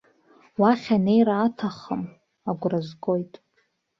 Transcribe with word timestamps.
Уахь 0.61 0.89
анеира 0.95 1.35
аҭахым, 1.45 2.03
агәра 2.49 2.79
згоит. 2.87 3.33